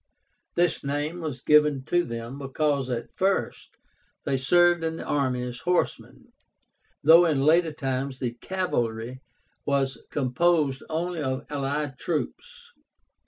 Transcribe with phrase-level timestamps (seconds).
[0.55, 3.75] This name was given to them because at first
[4.25, 6.33] they served in the army as horsemen,
[7.03, 9.19] though in later times the cavalry
[9.63, 12.71] was composed only of allied troops.